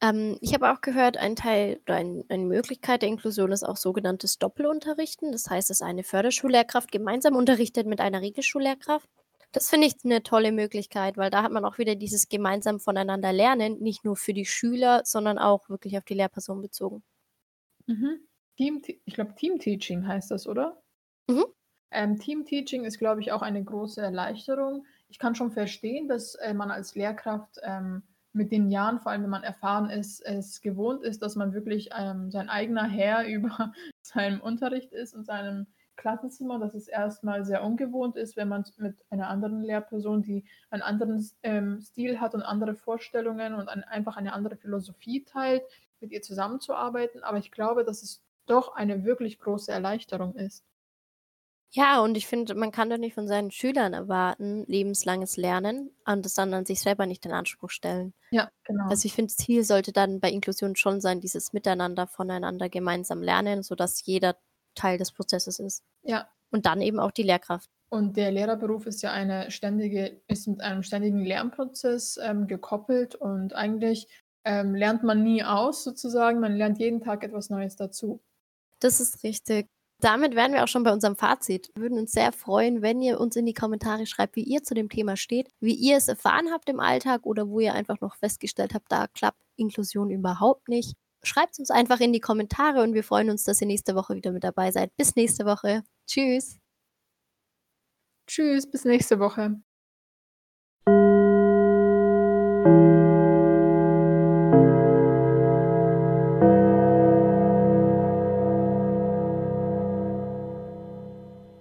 Ähm, 0.00 0.36
ich 0.40 0.52
habe 0.52 0.72
auch 0.72 0.80
gehört, 0.80 1.16
ein 1.16 1.36
Teil 1.36 1.80
oder 1.82 1.94
ein, 1.94 2.24
eine 2.28 2.44
Möglichkeit 2.44 3.02
der 3.02 3.08
Inklusion 3.08 3.52
ist 3.52 3.62
auch 3.62 3.76
sogenanntes 3.76 4.38
Doppelunterrichten. 4.38 5.32
Das 5.32 5.48
heißt, 5.48 5.70
dass 5.70 5.82
eine 5.82 6.02
Förderschullehrkraft 6.02 6.90
gemeinsam 6.90 7.36
unterrichtet 7.36 7.86
mit 7.86 8.00
einer 8.00 8.20
Regelschullehrkraft. 8.22 9.08
Das 9.52 9.70
finde 9.70 9.86
ich 9.86 9.94
eine 10.04 10.22
tolle 10.22 10.52
Möglichkeit, 10.52 11.16
weil 11.16 11.30
da 11.30 11.42
hat 11.44 11.52
man 11.52 11.64
auch 11.64 11.78
wieder 11.78 11.94
dieses 11.94 12.28
gemeinsam 12.28 12.80
voneinander 12.80 13.32
lernen, 13.32 13.78
nicht 13.78 14.04
nur 14.04 14.16
für 14.16 14.34
die 14.34 14.44
Schüler, 14.46 15.02
sondern 15.04 15.38
auch 15.38 15.68
wirklich 15.68 15.96
auf 15.96 16.04
die 16.04 16.14
Lehrperson 16.14 16.60
bezogen. 16.60 17.04
Mhm. 17.86 18.20
Team, 18.56 18.82
ich 19.04 19.14
glaube, 19.14 19.34
Team-Teaching 19.34 20.06
heißt 20.06 20.30
das, 20.30 20.46
oder? 20.46 20.82
Mhm. 21.28 21.44
Ähm, 21.90 22.18
Team-Teaching 22.18 22.84
ist, 22.84 22.98
glaube 22.98 23.20
ich, 23.20 23.32
auch 23.32 23.42
eine 23.42 23.62
große 23.62 24.00
Erleichterung. 24.00 24.86
Ich 25.08 25.18
kann 25.18 25.34
schon 25.34 25.50
verstehen, 25.50 26.08
dass 26.08 26.34
äh, 26.36 26.54
man 26.54 26.70
als 26.70 26.94
Lehrkraft 26.94 27.58
ähm, 27.62 28.02
mit 28.32 28.52
den 28.52 28.70
Jahren, 28.70 29.00
vor 29.00 29.12
allem 29.12 29.22
wenn 29.22 29.30
man 29.30 29.42
erfahren 29.42 29.88
ist, 29.90 30.20
es 30.20 30.60
gewohnt 30.60 31.02
ist, 31.02 31.22
dass 31.22 31.36
man 31.36 31.54
wirklich 31.54 31.90
ähm, 31.96 32.30
sein 32.30 32.48
eigener 32.48 32.84
Herr 32.84 33.26
über 33.28 33.72
seinem 34.02 34.40
Unterricht 34.40 34.92
ist 34.92 35.14
und 35.14 35.24
seinem 35.24 35.66
Klassenzimmer, 35.96 36.58
dass 36.58 36.74
es 36.74 36.88
erstmal 36.88 37.44
sehr 37.44 37.64
ungewohnt 37.64 38.16
ist, 38.16 38.36
wenn 38.36 38.48
man 38.48 38.64
mit 38.76 39.02
einer 39.10 39.28
anderen 39.28 39.62
Lehrperson, 39.62 40.22
die 40.22 40.44
einen 40.70 40.82
anderen 40.82 41.26
ähm, 41.42 41.80
Stil 41.80 42.20
hat 42.20 42.34
und 42.34 42.42
andere 42.42 42.74
Vorstellungen 42.74 43.54
und 43.54 43.68
ein, 43.68 43.82
einfach 43.84 44.16
eine 44.16 44.34
andere 44.34 44.56
Philosophie 44.56 45.24
teilt, 45.24 45.62
mit 46.00 46.12
ihr 46.12 46.22
zusammenzuarbeiten. 46.22 47.22
Aber 47.22 47.38
ich 47.38 47.50
glaube, 47.50 47.84
dass 47.84 48.02
es 48.02 48.22
doch 48.46 48.74
eine 48.74 49.04
wirklich 49.04 49.38
große 49.38 49.70
Erleichterung 49.70 50.34
ist. 50.34 50.64
Ja, 51.70 52.00
und 52.00 52.16
ich 52.16 52.26
finde, 52.26 52.54
man 52.54 52.70
kann 52.70 52.88
doch 52.88 52.96
nicht 52.96 53.14
von 53.14 53.26
seinen 53.26 53.50
Schülern 53.50 53.92
erwarten, 53.92 54.64
lebenslanges 54.66 55.36
Lernen 55.36 55.90
und 56.06 56.24
das 56.24 56.34
dann 56.34 56.54
an 56.54 56.64
sich 56.64 56.80
selber 56.80 57.06
nicht 57.06 57.26
in 57.26 57.32
Anspruch 57.32 57.70
stellen. 57.70 58.14
Ja, 58.30 58.50
genau. 58.64 58.88
Also 58.88 59.04
ich 59.06 59.12
finde, 59.12 59.34
Ziel 59.34 59.64
sollte 59.64 59.92
dann 59.92 60.20
bei 60.20 60.30
Inklusion 60.30 60.76
schon 60.76 61.00
sein, 61.00 61.20
dieses 61.20 61.52
Miteinander 61.52 62.06
voneinander 62.06 62.68
gemeinsam 62.68 63.20
lernen, 63.22 63.62
sodass 63.62 64.06
jeder 64.06 64.36
Teil 64.74 64.96
des 64.96 65.12
Prozesses 65.12 65.58
ist. 65.58 65.82
Ja. 66.02 66.28
Und 66.50 66.66
dann 66.66 66.80
eben 66.80 67.00
auch 67.00 67.10
die 67.10 67.24
Lehrkraft. 67.24 67.68
Und 67.88 68.16
der 68.16 68.30
Lehrerberuf 68.30 68.86
ist 68.86 69.02
ja 69.02 69.12
eine 69.12 69.50
ständige, 69.50 70.20
ist 70.28 70.48
mit 70.48 70.60
einem 70.60 70.82
ständigen 70.82 71.24
Lernprozess 71.24 72.18
ähm, 72.22 72.46
gekoppelt 72.46 73.14
und 73.14 73.54
eigentlich 73.54 74.08
ähm, 74.46 74.74
lernt 74.74 75.02
man 75.02 75.22
nie 75.22 75.42
aus 75.42 75.84
sozusagen, 75.84 76.40
man 76.40 76.56
lernt 76.56 76.78
jeden 76.78 77.00
Tag 77.00 77.24
etwas 77.24 77.50
Neues 77.50 77.76
dazu. 77.76 78.22
Das 78.80 79.00
ist 79.00 79.22
richtig. 79.24 79.66
Damit 80.00 80.34
wären 80.34 80.52
wir 80.52 80.62
auch 80.62 80.68
schon 80.68 80.82
bei 80.84 80.92
unserem 80.92 81.16
Fazit. 81.16 81.70
Wir 81.74 81.84
würden 81.84 81.98
uns 81.98 82.12
sehr 82.12 82.30
freuen, 82.30 82.82
wenn 82.82 83.00
ihr 83.00 83.18
uns 83.18 83.34
in 83.34 83.46
die 83.46 83.54
Kommentare 83.54 84.06
schreibt, 84.06 84.36
wie 84.36 84.42
ihr 84.42 84.62
zu 84.62 84.74
dem 84.74 84.90
Thema 84.90 85.16
steht, 85.16 85.48
wie 85.60 85.74
ihr 85.74 85.96
es 85.96 86.08
erfahren 86.08 86.50
habt 86.52 86.68
im 86.68 86.80
Alltag 86.80 87.24
oder 87.24 87.48
wo 87.48 87.60
ihr 87.60 87.72
einfach 87.74 88.00
noch 88.00 88.14
festgestellt 88.16 88.74
habt, 88.74 88.92
da 88.92 89.06
klappt 89.08 89.40
Inklusion 89.56 90.10
überhaupt 90.10 90.68
nicht. 90.68 90.94
Schreibt 91.24 91.54
es 91.54 91.58
uns 91.58 91.70
einfach 91.70 91.98
in 92.00 92.12
die 92.12 92.20
Kommentare 92.20 92.82
und 92.82 92.94
wir 92.94 93.04
freuen 93.04 93.30
uns, 93.30 93.44
dass 93.44 93.60
ihr 93.60 93.66
nächste 93.66 93.94
Woche 93.94 94.14
wieder 94.14 94.32
mit 94.32 94.44
dabei 94.44 94.70
seid. 94.70 94.94
Bis 94.96 95.16
nächste 95.16 95.46
Woche. 95.46 95.82
Tschüss. 96.06 96.58
Tschüss, 98.28 98.70
bis 98.70 98.84
nächste 98.84 99.18
Woche. 99.18 99.56